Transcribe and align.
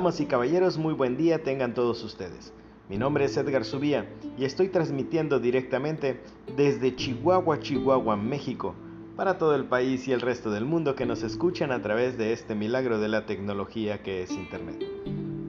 Damas 0.00 0.18
y 0.18 0.24
caballeros, 0.24 0.78
muy 0.78 0.94
buen 0.94 1.18
día 1.18 1.42
tengan 1.42 1.74
todos 1.74 2.02
ustedes. 2.02 2.54
Mi 2.88 2.96
nombre 2.96 3.26
es 3.26 3.36
Edgar 3.36 3.66
Subía 3.66 4.08
y 4.38 4.46
estoy 4.46 4.70
transmitiendo 4.70 5.40
directamente 5.40 6.22
desde 6.56 6.96
Chihuahua, 6.96 7.60
Chihuahua, 7.60 8.16
México, 8.16 8.74
para 9.14 9.36
todo 9.36 9.54
el 9.54 9.66
país 9.66 10.08
y 10.08 10.12
el 10.12 10.22
resto 10.22 10.50
del 10.50 10.64
mundo 10.64 10.94
que 10.94 11.04
nos 11.04 11.22
escuchan 11.22 11.70
a 11.70 11.82
través 11.82 12.16
de 12.16 12.32
este 12.32 12.54
milagro 12.54 12.98
de 12.98 13.08
la 13.08 13.26
tecnología 13.26 14.02
que 14.02 14.22
es 14.22 14.30
Internet. 14.30 14.82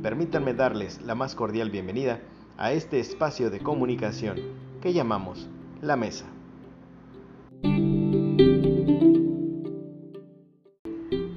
Permítanme 0.04 0.54
darles 0.54 1.02
la 1.02 1.16
más 1.16 1.34
cordial 1.34 1.70
bienvenida 1.70 2.20
a 2.58 2.74
este 2.74 3.00
espacio 3.00 3.52
de 3.52 3.62
comunicación 3.62 4.38
que 4.82 4.92
llamamos 4.92 5.48
La 5.82 5.96
Mesa. 5.96 6.26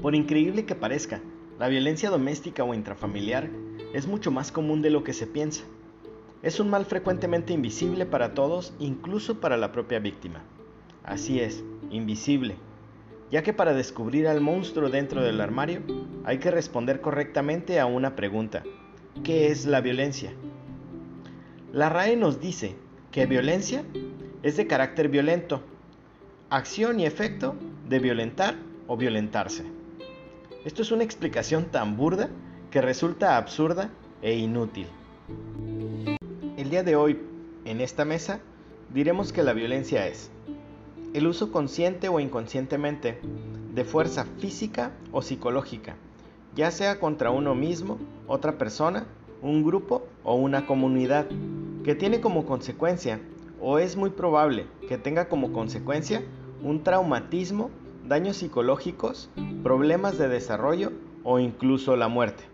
Por 0.03 0.17
increíble 0.17 0.65
que 0.67 0.75
parezca, 0.75 1.21
la 1.59 1.69
violencia 1.69 2.11
doméstica 2.11 2.65
o 2.65 2.75
intrafamiliar 2.75 3.49
es 3.93 4.09
mucho 4.09 4.33
más 4.33 4.51
común 4.51 4.83
de 4.83 4.91
lo 4.91 5.05
que 5.05 5.13
se 5.13 5.29
piensa. 5.29 5.63
Es 6.43 6.59
un 6.59 6.69
mal 6.69 6.85
frecuentemente 6.85 7.53
invisible 7.53 8.07
para 8.07 8.35
todos, 8.35 8.75
incluso 8.81 9.41
para 9.41 9.57
la 9.57 9.71
propia 9.71 10.01
víctima. 10.01 10.43
Así 11.05 11.39
es, 11.39 11.63
invisible, 11.91 12.57
ya 13.31 13.43
que 13.45 13.53
para 13.53 13.73
descubrir 13.73 14.27
al 14.27 14.41
monstruo 14.41 14.91
dentro 14.91 15.23
del 15.23 15.41
armario 15.41 15.81
hay 16.25 16.39
que 16.39 16.51
responder 16.51 17.01
correctamente 17.01 17.79
a 17.79 17.87
una 17.87 18.17
pregunta. 18.17 18.65
¿Qué 19.23 19.49
es 19.49 19.65
la 19.65 19.81
violencia? 19.81 20.33
La 21.73 21.89
RAE 21.89 22.17
nos 22.17 22.41
dice 22.41 22.75
que 23.13 23.27
violencia 23.27 23.85
es 24.43 24.57
de 24.57 24.67
carácter 24.67 25.09
violento, 25.09 25.63
acción 26.51 26.99
y 26.99 27.07
efecto 27.07 27.55
de 27.89 28.01
violentar 28.01 28.57
o 28.89 28.97
violentarse. 28.97 29.84
Esto 30.65 30.81
es 30.81 30.93
una 30.93 31.05
explicación 31.05 31.67
tan 31.67 31.99
burda 31.99 32.31
que 32.71 32.81
resulta 32.81 33.37
absurda 33.37 33.91
e 34.23 34.35
inútil. 34.39 34.87
El 36.57 36.71
día 36.71 36.83
de 36.83 36.97
hoy, 36.97 37.21
en 37.67 37.83
esta 37.83 38.07
mesa, 38.07 38.41
diremos 38.95 39.31
que 39.31 39.43
la 39.43 39.53
violencia 39.53 40.07
es 40.07 40.31
el 41.13 41.27
uso 41.27 41.53
consciente 41.53 42.09
o 42.09 42.19
inconscientemente 42.19 43.21
de 43.75 43.85
fuerza 43.85 44.25
física 44.39 44.93
o 45.13 45.21
psicológica, 45.21 45.97
ya 46.57 46.71
sea 46.71 46.99
contra 46.99 47.31
uno 47.31 47.55
mismo, 47.55 47.99
otra 48.27 48.57
persona, 48.57 49.07
un 49.43 49.65
grupo 49.65 50.07
o 50.25 50.35
una 50.35 50.65
comunidad, 50.65 51.27
que 51.85 51.95
tiene 51.95 52.23
como 52.23 52.47
consecuencia, 52.47 53.21
o 53.61 53.79
es 53.79 53.97
muy 53.97 54.09
probable 54.09 54.65
que 54.89 54.97
tenga 54.97 55.29
como 55.29 55.53
consecuencia, 55.53 56.23
un 56.63 56.83
traumatismo 56.83 57.71
daños 58.07 58.37
psicológicos, 58.37 59.31
problemas 59.63 60.19
de 60.19 60.29
desarrollo 60.29 60.93
o 61.23 61.39
incluso 61.39 61.97
la 61.97 62.09
muerte. 62.09 62.45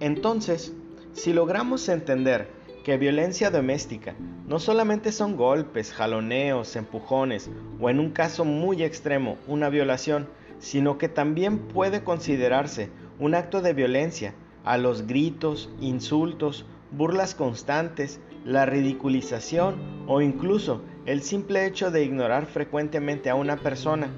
Entonces, 0.00 0.74
si 1.12 1.32
logramos 1.32 1.88
entender 1.88 2.50
que 2.84 2.98
violencia 2.98 3.50
doméstica 3.50 4.14
no 4.46 4.58
solamente 4.58 5.10
son 5.10 5.36
golpes, 5.36 5.92
jaloneos, 5.92 6.76
empujones 6.76 7.50
o 7.80 7.88
en 7.88 7.98
un 7.98 8.10
caso 8.10 8.44
muy 8.44 8.82
extremo 8.82 9.38
una 9.46 9.70
violación, 9.70 10.28
sino 10.58 10.98
que 10.98 11.08
también 11.08 11.58
puede 11.58 12.04
considerarse 12.04 12.90
un 13.18 13.34
acto 13.34 13.62
de 13.62 13.72
violencia 13.72 14.34
a 14.64 14.76
los 14.76 15.06
gritos, 15.06 15.70
insultos, 15.80 16.66
burlas 16.90 17.34
constantes, 17.34 18.20
la 18.44 18.66
ridiculización 18.66 19.76
o 20.06 20.20
incluso 20.20 20.82
el 21.06 21.22
simple 21.22 21.66
hecho 21.66 21.90
de 21.90 22.02
ignorar 22.02 22.46
frecuentemente 22.46 23.28
a 23.28 23.34
una 23.34 23.56
persona, 23.56 24.08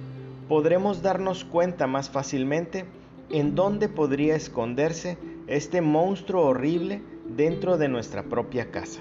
podremos 0.48 1.02
darnos 1.02 1.44
cuenta 1.44 1.86
más 1.86 2.10
fácilmente 2.10 2.84
en 3.30 3.56
dónde 3.56 3.88
podría 3.88 4.36
esconderse 4.36 5.18
este 5.48 5.80
monstruo 5.80 6.44
horrible 6.44 7.02
dentro 7.36 7.76
de 7.76 7.88
nuestra 7.88 8.22
propia 8.22 8.70
casa. 8.70 9.00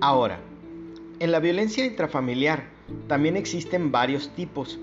Ahora, 0.00 0.40
en 1.20 1.30
la 1.30 1.38
violencia 1.38 1.86
intrafamiliar 1.86 2.64
también 3.06 3.36
existen 3.36 3.92
varios 3.92 4.30
tipos 4.34 4.80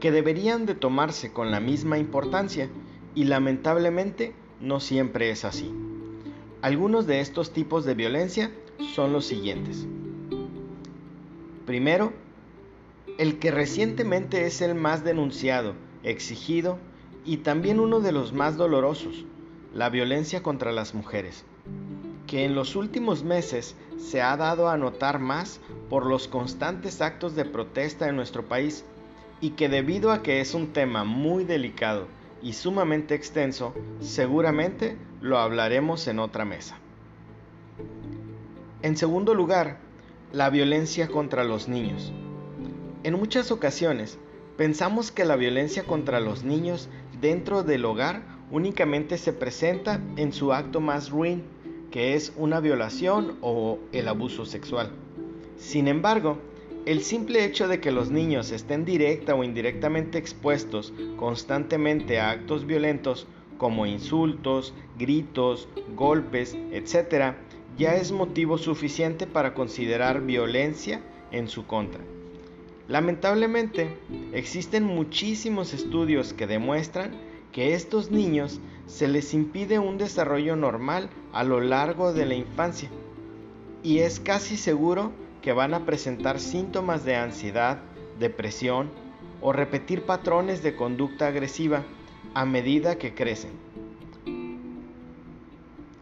que 0.00 0.10
deberían 0.10 0.66
de 0.66 0.74
tomarse 0.74 1.32
con 1.32 1.50
la 1.52 1.60
misma 1.60 1.98
importancia 1.98 2.68
y 3.14 3.24
lamentablemente 3.24 4.34
no 4.60 4.80
siempre 4.80 5.30
es 5.30 5.44
así. 5.44 5.72
Algunos 6.62 7.06
de 7.06 7.20
estos 7.20 7.52
tipos 7.52 7.84
de 7.84 7.94
violencia 7.94 8.50
son 8.94 9.12
los 9.12 9.26
siguientes. 9.26 9.86
Primero, 11.70 12.12
el 13.16 13.38
que 13.38 13.52
recientemente 13.52 14.44
es 14.44 14.60
el 14.60 14.74
más 14.74 15.04
denunciado, 15.04 15.76
exigido 16.02 16.78
y 17.24 17.36
también 17.36 17.78
uno 17.78 18.00
de 18.00 18.10
los 18.10 18.32
más 18.32 18.56
dolorosos, 18.56 19.24
la 19.72 19.88
violencia 19.88 20.42
contra 20.42 20.72
las 20.72 20.94
mujeres, 20.96 21.44
que 22.26 22.44
en 22.44 22.56
los 22.56 22.74
últimos 22.74 23.22
meses 23.22 23.76
se 23.98 24.20
ha 24.20 24.36
dado 24.36 24.68
a 24.68 24.76
notar 24.78 25.20
más 25.20 25.60
por 25.88 26.06
los 26.06 26.26
constantes 26.26 27.00
actos 27.00 27.36
de 27.36 27.44
protesta 27.44 28.08
en 28.08 28.16
nuestro 28.16 28.48
país 28.48 28.84
y 29.40 29.50
que 29.50 29.68
debido 29.68 30.10
a 30.10 30.24
que 30.24 30.40
es 30.40 30.54
un 30.54 30.72
tema 30.72 31.04
muy 31.04 31.44
delicado 31.44 32.08
y 32.42 32.54
sumamente 32.54 33.14
extenso, 33.14 33.74
seguramente 34.00 34.96
lo 35.20 35.38
hablaremos 35.38 36.08
en 36.08 36.18
otra 36.18 36.44
mesa. 36.44 36.78
En 38.82 38.96
segundo 38.96 39.34
lugar, 39.34 39.78
la 40.32 40.48
violencia 40.50 41.08
contra 41.08 41.44
los 41.44 41.68
niños. 41.68 42.12
En 43.02 43.14
muchas 43.14 43.50
ocasiones 43.50 44.18
pensamos 44.56 45.10
que 45.10 45.24
la 45.24 45.36
violencia 45.36 45.84
contra 45.84 46.20
los 46.20 46.44
niños 46.44 46.88
dentro 47.20 47.62
del 47.62 47.84
hogar 47.84 48.22
únicamente 48.50 49.18
se 49.18 49.32
presenta 49.32 50.00
en 50.16 50.32
su 50.32 50.52
acto 50.52 50.80
más 50.80 51.10
ruin, 51.10 51.42
que 51.90 52.14
es 52.14 52.32
una 52.36 52.60
violación 52.60 53.38
o 53.40 53.78
el 53.92 54.06
abuso 54.06 54.44
sexual. 54.46 54.90
Sin 55.56 55.88
embargo, 55.88 56.38
el 56.86 57.02
simple 57.02 57.44
hecho 57.44 57.68
de 57.68 57.80
que 57.80 57.90
los 57.90 58.10
niños 58.10 58.52
estén 58.52 58.84
directa 58.84 59.34
o 59.34 59.44
indirectamente 59.44 60.18
expuestos 60.18 60.92
constantemente 61.16 62.20
a 62.20 62.30
actos 62.30 62.66
violentos 62.66 63.26
como 63.58 63.84
insultos, 63.84 64.72
gritos, 64.98 65.68
golpes, 65.94 66.56
etc., 66.72 67.34
ya 67.80 67.96
es 67.96 68.12
motivo 68.12 68.58
suficiente 68.58 69.26
para 69.26 69.54
considerar 69.54 70.20
violencia 70.20 71.00
en 71.32 71.48
su 71.48 71.66
contra. 71.66 72.02
Lamentablemente, 72.88 73.96
existen 74.34 74.84
muchísimos 74.84 75.72
estudios 75.72 76.34
que 76.34 76.46
demuestran 76.46 77.12
que 77.52 77.62
a 77.62 77.76
estos 77.76 78.10
niños 78.10 78.60
se 78.86 79.08
les 79.08 79.32
impide 79.32 79.78
un 79.78 79.96
desarrollo 79.96 80.56
normal 80.56 81.08
a 81.32 81.42
lo 81.42 81.62
largo 81.62 82.12
de 82.12 82.26
la 82.26 82.34
infancia 82.34 82.90
y 83.82 84.00
es 84.00 84.20
casi 84.20 84.58
seguro 84.58 85.12
que 85.40 85.54
van 85.54 85.72
a 85.72 85.86
presentar 85.86 86.38
síntomas 86.38 87.06
de 87.06 87.16
ansiedad, 87.16 87.80
depresión 88.18 88.90
o 89.40 89.54
repetir 89.54 90.02
patrones 90.02 90.62
de 90.62 90.76
conducta 90.76 91.28
agresiva 91.28 91.84
a 92.34 92.44
medida 92.44 92.98
que 92.98 93.14
crecen. 93.14 93.52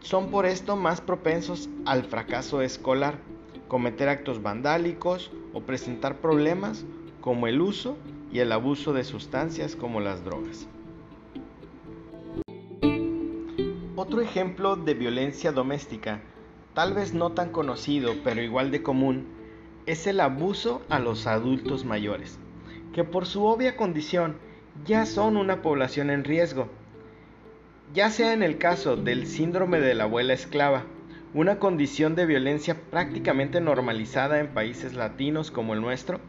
Son 0.01 0.31
por 0.31 0.45
esto 0.45 0.75
más 0.75 1.01
propensos 1.01 1.69
al 1.85 2.03
fracaso 2.03 2.61
escolar, 2.61 3.19
cometer 3.67 4.09
actos 4.09 4.41
vandálicos 4.41 5.31
o 5.53 5.61
presentar 5.61 6.17
problemas 6.17 6.85
como 7.21 7.47
el 7.47 7.61
uso 7.61 7.97
y 8.31 8.39
el 8.39 8.51
abuso 8.51 8.93
de 8.93 9.03
sustancias 9.03 9.75
como 9.75 9.99
las 9.99 10.23
drogas. 10.23 10.67
Otro 13.95 14.21
ejemplo 14.21 14.75
de 14.75 14.93
violencia 14.93 15.51
doméstica 15.51 16.21
tal 16.73 16.93
vez 16.93 17.13
no 17.13 17.31
tan 17.31 17.49
conocido, 17.49 18.13
pero 18.23 18.41
igual 18.41 18.71
de 18.71 18.81
común, 18.81 19.27
es 19.85 20.07
el 20.07 20.21
abuso 20.21 20.81
a 20.87 20.99
los 20.99 21.27
adultos 21.27 21.83
mayores, 21.83 22.39
que 22.93 23.03
por 23.03 23.25
su 23.25 23.43
obvia 23.43 23.75
condición 23.75 24.37
ya 24.85 25.05
son 25.05 25.35
una 25.35 25.61
población 25.61 26.09
en 26.09 26.23
riesgo, 26.23 26.69
ya 27.93 28.11
sea 28.11 28.33
en 28.33 28.43
el 28.43 28.57
caso 28.59 28.95
del 28.95 29.25
síndrome 29.25 29.79
de 29.79 29.95
la 29.95 30.03
abuela 30.03 30.33
esclava, 30.33 30.83
una 31.33 31.57
condición 31.57 32.15
de 32.15 32.27
violencia 32.27 32.75
prácticamente 32.91 33.61
normalizada 33.61 34.39
en 34.39 34.47
países 34.49 34.93
latinos 34.93 35.49
como 35.49 35.73
el 35.73 35.81
nuestro, 35.81 36.19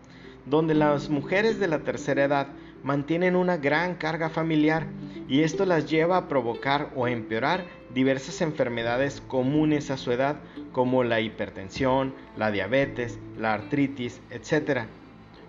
donde 0.47 0.75
las 0.75 1.11
mujeres 1.11 1.61
de 1.61 1.69
la 1.69 1.81
tercera 1.81 2.25
edad 2.25 2.47
mantienen 2.83 3.37
una 3.37 3.59
gran 3.59 3.95
carga 3.95 4.31
familiar 4.31 4.87
y 5.29 5.43
esto 5.43 5.67
las 5.67 5.89
lleva 5.91 6.17
a 6.17 6.29
provocar 6.29 6.91
o 6.97 7.07
empeorar 7.07 7.67
diversas 7.93 8.41
enfermedades 8.41 9.21
comunes 9.21 9.91
a 9.91 9.99
su 9.99 10.13
edad 10.13 10.37
como 10.73 11.05
la 11.05 11.21
hipertensión, 11.21 12.15
la 12.39 12.51
diabetes, 12.51 13.19
la 13.39 13.53
artritis, 13.53 14.23
etc. 14.31 14.87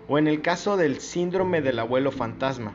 O 0.08 0.18
en 0.18 0.28
el 0.28 0.42
caso 0.42 0.76
del 0.76 1.00
síndrome 1.00 1.62
del 1.62 1.78
abuelo 1.78 2.12
fantasma, 2.12 2.74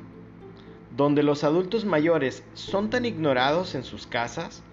donde 0.96 1.24
los 1.24 1.44
adultos 1.44 1.86
mayores 1.86 2.44
son 2.54 2.90
tan 2.90 3.06
ignorados 3.06 3.76
en 3.76 3.84
sus 3.84 4.08
casas 4.08 4.64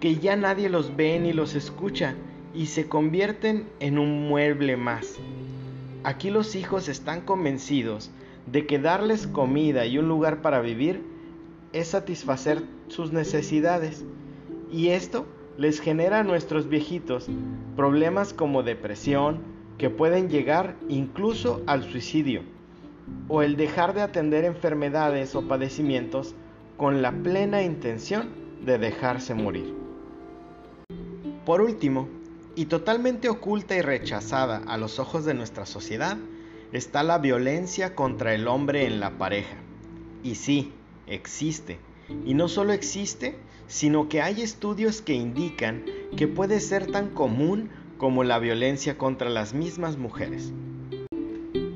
que 0.00 0.16
ya 0.16 0.36
nadie 0.36 0.68
los 0.68 0.96
ve 0.96 1.18
ni 1.20 1.32
los 1.32 1.54
escucha 1.54 2.14
y 2.54 2.66
se 2.66 2.88
convierten 2.88 3.68
en 3.80 3.98
un 3.98 4.28
mueble 4.28 4.76
más. 4.76 5.16
Aquí 6.02 6.30
los 6.30 6.56
hijos 6.56 6.88
están 6.88 7.20
convencidos 7.20 8.10
de 8.46 8.66
que 8.66 8.78
darles 8.78 9.26
comida 9.26 9.86
y 9.86 9.98
un 9.98 10.08
lugar 10.08 10.42
para 10.42 10.60
vivir 10.60 11.02
es 11.72 11.88
satisfacer 11.88 12.62
sus 12.88 13.12
necesidades 13.12 14.04
y 14.72 14.88
esto 14.88 15.26
les 15.56 15.80
genera 15.80 16.20
a 16.20 16.24
nuestros 16.24 16.68
viejitos 16.68 17.28
problemas 17.76 18.32
como 18.32 18.62
depresión 18.62 19.38
que 19.78 19.90
pueden 19.90 20.28
llegar 20.28 20.76
incluso 20.88 21.62
al 21.66 21.84
suicidio 21.84 22.42
o 23.28 23.42
el 23.42 23.56
dejar 23.56 23.94
de 23.94 24.02
atender 24.02 24.44
enfermedades 24.44 25.34
o 25.34 25.46
padecimientos 25.46 26.34
con 26.76 27.02
la 27.02 27.12
plena 27.12 27.62
intención 27.62 28.30
de 28.64 28.78
dejarse 28.78 29.34
morir. 29.34 29.74
Por 31.44 31.60
último, 31.60 32.08
y 32.54 32.66
totalmente 32.66 33.28
oculta 33.28 33.76
y 33.76 33.80
rechazada 33.80 34.62
a 34.66 34.76
los 34.76 34.98
ojos 34.98 35.24
de 35.24 35.34
nuestra 35.34 35.66
sociedad, 35.66 36.18
está 36.72 37.02
la 37.02 37.18
violencia 37.18 37.94
contra 37.94 38.34
el 38.34 38.48
hombre 38.48 38.86
en 38.86 39.00
la 39.00 39.18
pareja. 39.18 39.56
Y 40.22 40.34
sí, 40.34 40.72
existe. 41.06 41.78
Y 42.26 42.34
no 42.34 42.48
solo 42.48 42.72
existe, 42.72 43.36
sino 43.66 44.08
que 44.08 44.20
hay 44.20 44.42
estudios 44.42 45.00
que 45.00 45.14
indican 45.14 45.84
que 46.16 46.28
puede 46.28 46.60
ser 46.60 46.90
tan 46.90 47.10
común 47.10 47.70
como 47.98 48.24
la 48.24 48.38
violencia 48.38 48.98
contra 48.98 49.30
las 49.30 49.54
mismas 49.54 49.96
mujeres. 49.96 50.52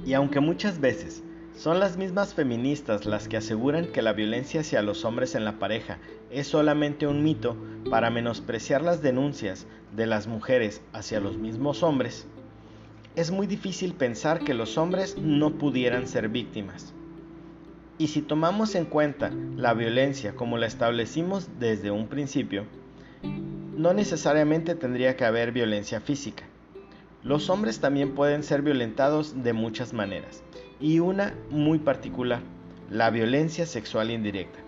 Y 0.05 0.15
aunque 0.15 0.41
muchas 0.41 0.81
veces 0.81 1.23
son 1.57 1.81
las 1.81 1.97
mismas 1.97 2.35
feministas 2.35 3.07
las 3.07 3.29
que 3.29 3.37
aseguran 3.37 3.87
que 3.87 4.03
la 4.03 4.13
violencia 4.13 4.61
hacia 4.61 4.83
los 4.83 5.05
hombres 5.05 5.35
en 5.35 5.45
la 5.45 5.59
pareja 5.59 5.99
es 6.31 6.47
solamente 6.47 7.07
un 7.07 7.23
mito 7.23 7.57
para 7.91 8.11
menospreciar 8.11 8.83
las 8.83 9.03
denuncias 9.03 9.67
de 9.95 10.07
las 10.07 10.27
mujeres 10.27 10.83
hacia 10.93 11.21
los 11.21 11.37
mismos 11.37 11.83
hombres, 11.83 12.27
es 13.17 13.31
muy 13.31 13.47
difícil 13.47 13.95
pensar 13.95 14.41
que 14.41 14.55
los 14.55 14.77
hombres 14.77 15.17
no 15.19 15.53
pudieran 15.57 16.09
ser 16.09 16.29
víctimas. 16.29 16.93
Y 17.97 18.09
si 18.09 18.23
tomamos 18.23 18.75
en 18.75 18.87
cuenta 18.87 19.31
la 19.57 19.73
violencia 19.73 20.35
como 20.35 20.59
la 20.59 20.67
establecimos 20.67 21.49
desde 21.61 21.93
un 21.93 22.09
principio, 22.09 22.65
no 23.23 23.95
necesariamente 23.95 24.75
tendría 24.75 25.17
que 25.17 25.25
haber 25.25 25.53
violencia 25.53 26.01
física. 26.01 26.45
Los 27.25 27.49
hombres 27.49 27.81
también 27.81 28.15
pueden 28.15 28.43
ser 28.43 28.61
violentados 28.61 29.43
de 29.43 29.55
muchas 29.55 29.95
maneras, 29.95 30.43
y 30.79 30.99
una 30.99 31.33
muy 31.49 31.79
particular, 31.79 32.41
la 32.91 33.09
violencia 33.09 33.65
sexual 33.65 34.11
indirecta, 34.11 34.59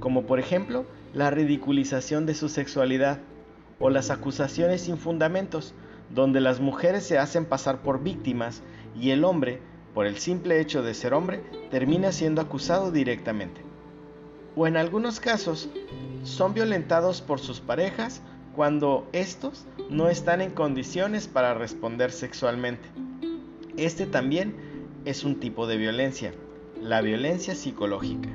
como 0.00 0.22
por 0.22 0.40
ejemplo 0.40 0.86
la 1.12 1.30
ridiculización 1.30 2.24
de 2.24 2.32
su 2.32 2.48
sexualidad 2.48 3.18
o 3.78 3.90
las 3.90 4.08
acusaciones 4.08 4.80
sin 4.80 4.96
fundamentos, 4.96 5.74
donde 6.08 6.40
las 6.40 6.58
mujeres 6.58 7.04
se 7.04 7.18
hacen 7.18 7.44
pasar 7.44 7.82
por 7.82 8.02
víctimas 8.02 8.62
y 8.98 9.10
el 9.10 9.22
hombre, 9.22 9.60
por 9.92 10.06
el 10.06 10.16
simple 10.16 10.60
hecho 10.60 10.82
de 10.82 10.94
ser 10.94 11.12
hombre, 11.12 11.42
termina 11.70 12.12
siendo 12.12 12.40
acusado 12.40 12.90
directamente. 12.92 13.60
O 14.56 14.66
en 14.66 14.78
algunos 14.78 15.20
casos, 15.20 15.68
son 16.22 16.54
violentados 16.54 17.20
por 17.20 17.40
sus 17.40 17.60
parejas 17.60 18.22
cuando 18.58 19.06
estos 19.12 19.66
no 19.88 20.08
están 20.08 20.40
en 20.40 20.50
condiciones 20.50 21.28
para 21.28 21.54
responder 21.54 22.10
sexualmente. 22.10 22.88
Este 23.76 24.04
también 24.04 24.56
es 25.04 25.22
un 25.22 25.38
tipo 25.38 25.68
de 25.68 25.76
violencia, 25.76 26.32
la 26.82 27.00
violencia 27.00 27.54
psicológica. 27.54 28.30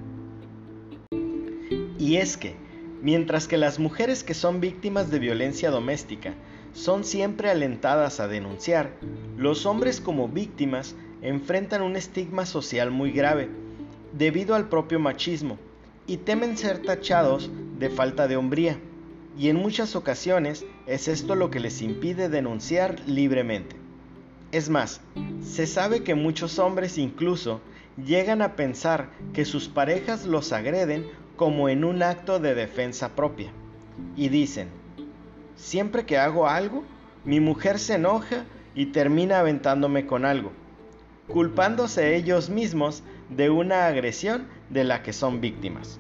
Y 2.00 2.16
es 2.16 2.38
que, 2.38 2.56
mientras 3.02 3.50
que 3.50 3.58
las 3.58 3.80
mujeres 3.80 4.24
que 4.24 4.34
son 4.34 4.62
víctimas 4.62 5.12
de 5.12 5.20
violencia 5.20 5.70
doméstica 5.72 6.36
son 6.72 7.04
siempre 7.04 7.50
alentadas 7.50 8.22
a 8.22 8.30
denunciar, 8.30 8.92
los 9.36 9.66
hombres 9.66 10.00
como 10.00 10.30
víctimas 10.30 10.96
enfrentan 11.22 11.82
un 11.82 11.98
estigma 11.98 12.46
social 12.46 12.92
muy 12.92 13.12
grave, 13.12 13.50
debido 14.14 14.56
al 14.56 14.70
propio 14.70 15.02
machismo, 15.02 15.58
y 16.08 16.16
temen 16.16 16.56
ser 16.56 16.82
tachados 16.82 17.52
de 17.78 17.90
falta 17.90 18.30
de 18.30 18.38
hombría, 18.38 18.80
y 19.38 19.50
en 19.50 19.58
muchas 19.58 19.96
ocasiones 19.96 20.66
es 20.86 21.08
esto 21.08 21.36
lo 21.36 21.50
que 21.50 21.60
les 21.60 21.82
impide 21.82 22.30
denunciar 22.30 23.00
libremente. 23.08 23.76
Es 24.52 24.70
más, 24.70 25.02
se 25.42 25.66
sabe 25.66 26.04
que 26.04 26.14
muchos 26.16 26.60
hombres 26.60 26.98
incluso 26.98 27.62
llegan 27.98 28.42
a 28.42 28.56
pensar 28.56 29.10
que 29.34 29.46
sus 29.46 29.68
parejas 29.68 30.26
los 30.26 30.54
agreden 30.54 31.08
como 31.36 31.70
en 31.70 31.84
un 31.84 32.04
acto 32.04 32.40
de 32.40 32.54
defensa 32.54 33.16
propia. 33.16 33.52
Y 34.16 34.30
dicen, 34.30 34.70
siempre 35.56 36.06
que 36.06 36.18
hago 36.18 36.48
algo, 36.48 36.84
mi 37.26 37.40
mujer 37.40 37.80
se 37.80 37.96
enoja 37.96 38.46
y 38.76 38.88
termina 38.88 39.40
aventándome 39.40 40.06
con 40.06 40.26
algo, 40.26 40.52
culpándose 41.28 42.16
ellos 42.16 42.50
mismos 42.50 43.04
de 43.30 43.50
una 43.50 43.88
agresión 43.88 44.48
de 44.70 44.84
la 44.84 45.04
que 45.04 45.14
son 45.14 45.42
víctimas. 45.42 46.00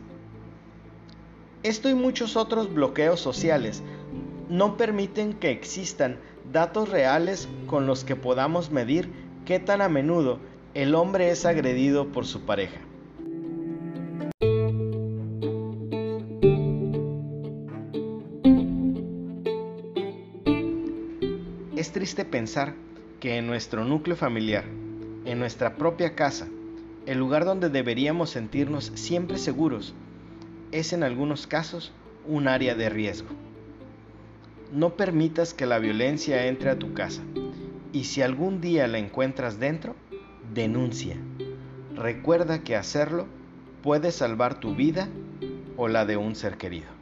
Esto 1.63 1.89
y 1.89 1.93
muchos 1.93 2.35
otros 2.35 2.73
bloqueos 2.73 3.21
sociales 3.21 3.81
no 4.49 4.75
permiten 4.75 5.31
que 5.31 5.49
existan 5.49 6.17
datos 6.51 6.89
reales 6.89 7.47
con 7.67 7.87
los 7.87 8.03
que 8.03 8.17
podamos 8.17 8.69
medir 8.69 9.09
qué 9.45 9.59
tan 9.59 9.81
a 9.81 9.87
menudo 9.87 10.39
el 10.73 10.93
hombre 10.93 11.29
es 11.29 11.45
agredido 11.45 12.11
por 12.11 12.25
su 12.25 12.41
pareja. 12.41 12.81
Es 21.77 21.93
triste 21.93 22.25
pensar 22.25 22.75
que 23.21 23.37
en 23.37 23.47
nuestro 23.47 23.85
núcleo 23.85 24.17
familiar, 24.17 24.65
en 25.23 25.39
nuestra 25.39 25.77
propia 25.77 26.13
casa, 26.13 26.47
el 27.05 27.19
lugar 27.19 27.45
donde 27.45 27.69
deberíamos 27.69 28.31
sentirnos 28.31 28.91
siempre 28.95 29.37
seguros, 29.37 29.93
es 30.73 30.91
en 30.91 31.03
algunos 31.03 31.45
casos 31.45 31.91
un 32.25 32.47
área 32.47 32.73
de 32.73 32.89
riesgo. 32.89 33.29
No 34.71 34.95
permitas 34.95 35.53
que 35.53 35.67
la 35.67 35.77
violencia 35.77 36.47
entre 36.47 36.71
a 36.71 36.79
tu 36.79 36.93
casa 36.93 37.21
y 37.91 38.05
si 38.05 38.23
algún 38.23 38.59
día 38.59 38.87
la 38.87 38.97
encuentras 38.97 39.59
dentro, 39.59 39.95
denuncia. 40.53 41.15
Recuerda 41.95 42.63
que 42.63 42.75
hacerlo 42.75 43.27
puede 43.83 44.11
salvar 44.11 44.59
tu 44.59 44.73
vida 44.73 45.09
o 45.77 45.87
la 45.87 46.05
de 46.05 46.17
un 46.17 46.35
ser 46.35 46.57
querido. 46.57 46.92